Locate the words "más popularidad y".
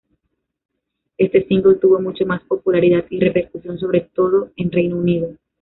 2.25-3.19